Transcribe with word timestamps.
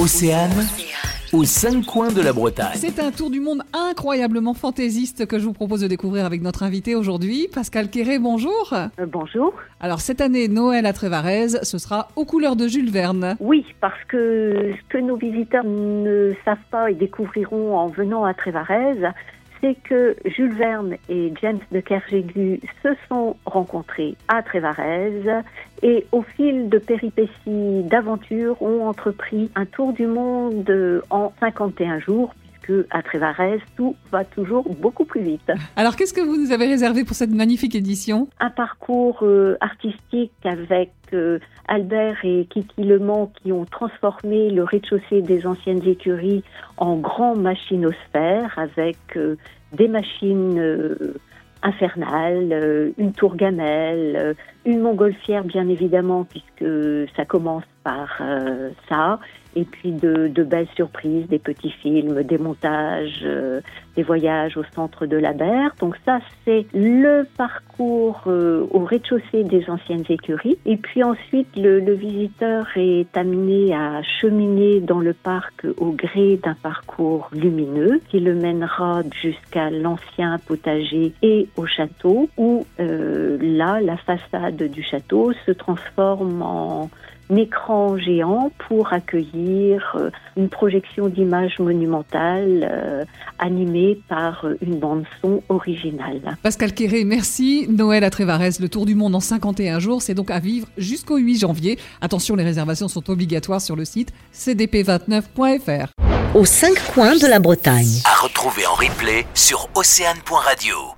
Océane, 0.00 0.64
aux 1.32 1.42
cinq 1.42 1.84
coins 1.84 2.12
de 2.12 2.22
la 2.22 2.32
Bretagne. 2.32 2.76
C'est 2.76 3.00
un 3.00 3.10
tour 3.10 3.30
du 3.30 3.40
monde 3.40 3.62
incroyablement 3.72 4.54
fantaisiste 4.54 5.26
que 5.26 5.40
je 5.40 5.44
vous 5.44 5.52
propose 5.52 5.80
de 5.80 5.88
découvrir 5.88 6.24
avec 6.24 6.40
notre 6.40 6.62
invité 6.62 6.94
aujourd'hui, 6.94 7.48
Pascal 7.52 7.90
Quéré, 7.90 8.20
bonjour. 8.20 8.72
Euh, 8.72 9.06
bonjour. 9.06 9.52
Alors 9.80 10.00
cette 10.00 10.20
année, 10.20 10.46
Noël 10.46 10.86
à 10.86 10.92
Trévarez, 10.92 11.48
ce 11.64 11.78
sera 11.78 12.08
aux 12.14 12.24
couleurs 12.24 12.54
de 12.54 12.68
Jules 12.68 12.92
Verne. 12.92 13.36
Oui, 13.40 13.66
parce 13.80 14.04
que 14.04 14.72
ce 14.72 14.88
que 14.88 14.98
nos 14.98 15.16
visiteurs 15.16 15.64
ne 15.64 16.32
savent 16.44 16.58
pas 16.70 16.92
et 16.92 16.94
découvriront 16.94 17.76
en 17.76 17.88
venant 17.88 18.24
à 18.24 18.34
Trévarez, 18.34 19.00
c'est 19.60 19.76
que 19.82 20.16
Jules 20.26 20.54
Verne 20.54 20.94
et 21.08 21.32
James 21.42 21.58
de 21.72 21.80
Kerjégu 21.80 22.60
se 22.84 22.90
sont 23.08 23.36
rencontrés 23.46 24.14
à 24.28 24.44
Trévarez 24.44 25.42
et 25.82 26.06
au 26.12 26.22
fil 26.22 26.68
de 26.68 26.78
péripéties, 26.78 27.82
d'aventures, 27.84 28.60
ont 28.62 28.86
entrepris 28.88 29.50
un 29.54 29.66
tour 29.66 29.92
du 29.92 30.06
monde 30.06 31.02
en 31.10 31.32
51 31.40 32.00
jours 32.00 32.34
puisque 32.68 32.86
à 32.90 33.02
Trévarez, 33.02 33.60
tout 33.76 33.96
va 34.10 34.24
toujours 34.24 34.68
beaucoup 34.74 35.04
plus 35.04 35.22
vite. 35.22 35.50
Alors, 35.76 35.96
qu'est-ce 35.96 36.14
que 36.14 36.20
vous 36.20 36.36
nous 36.36 36.52
avez 36.52 36.66
réservé 36.66 37.04
pour 37.04 37.16
cette 37.16 37.30
magnifique 37.30 37.74
édition? 37.74 38.28
Un 38.40 38.50
parcours 38.50 39.20
euh, 39.22 39.56
artistique 39.60 40.32
avec 40.44 40.92
euh, 41.12 41.38
Albert 41.66 42.18
et 42.24 42.46
Kiki 42.50 42.82
Lemont 42.84 43.30
qui 43.42 43.52
ont 43.52 43.64
transformé 43.64 44.50
le 44.50 44.64
rez-de-chaussée 44.64 45.22
des 45.22 45.46
anciennes 45.46 45.86
écuries 45.86 46.42
en 46.76 46.96
grand 46.96 47.36
machinosphère 47.36 48.58
avec 48.58 48.98
euh, 49.16 49.36
des 49.72 49.88
machines 49.88 50.60
infernales, 51.62 52.92
une 52.96 53.12
tour 53.12 53.36
gamelle, 53.36 54.34
une 54.68 54.80
montgolfière 54.80 55.44
bien 55.44 55.68
évidemment 55.68 56.24
puisque 56.24 57.10
ça 57.16 57.24
commence 57.24 57.64
par 57.82 58.20
ça, 58.88 59.18
et 59.58 59.64
puis 59.64 59.90
de, 59.92 60.42
belles 60.44 60.68
surprises, 60.76 61.26
des 61.28 61.38
petits 61.38 61.70
films, 61.70 62.22
des 62.22 62.38
montages, 62.38 63.22
euh, 63.24 63.60
des 63.96 64.02
voyages 64.02 64.56
au 64.56 64.62
centre 64.74 65.06
de 65.06 65.16
la 65.16 65.32
mer. 65.32 65.74
Donc 65.80 65.96
ça, 66.04 66.20
c'est 66.44 66.66
le 66.72 67.24
parcours 67.36 68.22
euh, 68.28 68.66
au 68.70 68.84
rez-de-chaussée 68.84 69.44
des 69.44 69.68
anciennes 69.68 70.04
écuries. 70.08 70.58
Et 70.64 70.76
puis 70.76 71.02
ensuite, 71.02 71.48
le, 71.56 71.80
le, 71.80 71.94
visiteur 71.94 72.66
est 72.76 73.14
amené 73.16 73.74
à 73.74 74.02
cheminer 74.20 74.80
dans 74.80 75.00
le 75.00 75.12
parc 75.12 75.66
au 75.78 75.90
gré 75.90 76.38
d'un 76.42 76.54
parcours 76.54 77.28
lumineux 77.32 78.00
qui 78.08 78.20
le 78.20 78.34
mènera 78.34 79.02
jusqu'à 79.20 79.70
l'ancien 79.70 80.38
potager 80.46 81.12
et 81.22 81.48
au 81.56 81.66
château, 81.66 82.30
où 82.36 82.64
euh, 82.78 83.36
là, 83.40 83.80
la 83.80 83.96
façade 83.96 84.57
du 84.62 84.82
château 84.82 85.32
se 85.46 85.52
transforme 85.52 86.42
en 86.42 86.90
écran 87.36 87.98
géant 87.98 88.50
pour 88.68 88.92
accueillir 88.92 89.96
euh, 89.98 90.10
une 90.36 90.48
projection 90.48 91.08
d'images 91.08 91.58
monumentales 91.58 92.68
euh, 92.70 93.04
animée 93.38 94.00
par 94.08 94.46
une 94.62 94.78
bande 94.78 95.04
son 95.20 95.42
originale. 95.48 96.36
Pascal 96.42 96.72
Quéré, 96.72 97.04
merci. 97.04 97.66
Noël 97.68 98.04
à 98.04 98.10
Trévarez, 98.10 98.50
le 98.60 98.68
tour 98.68 98.86
du 98.86 98.94
monde 98.94 99.14
en 99.14 99.20
51 99.20 99.78
jours, 99.78 100.02
c'est 100.02 100.14
donc 100.14 100.30
à 100.30 100.38
vivre 100.38 100.68
jusqu'au 100.78 101.18
8 101.18 101.40
janvier. 101.40 101.78
Attention, 102.00 102.34
les 102.34 102.44
réservations 102.44 102.88
sont 102.88 103.10
obligatoires 103.10 103.60
sur 103.60 103.76
le 103.76 103.84
site 103.84 104.12
cdp29.fr. 104.34 105.88
Aux 106.34 106.44
cinq 106.44 106.74
coins 106.92 107.16
de 107.16 107.26
la 107.26 107.40
Bretagne. 107.40 108.00
À 108.04 108.22
retrouver 108.22 108.66
en 108.66 108.74
replay 108.74 109.26
sur 109.34 109.68
océane.radio. 109.74 110.97